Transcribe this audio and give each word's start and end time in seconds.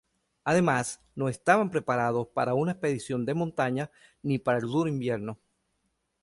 Además, 0.45 0.99
no 1.13 1.29
estaban 1.29 1.69
preparados 1.69 2.27
para 2.29 2.55
una 2.55 2.71
expedición 2.71 3.23
de 3.23 3.35
montaña, 3.35 3.91
ni 4.23 4.39
para 4.39 4.57
el 4.57 4.63
duro 4.65 4.89
invierno. 4.89 5.37